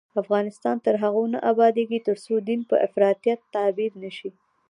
[0.21, 4.29] افغانستان تر هغو نه ابادیږي، ترڅو دین په افراطیت تعبیر نشي.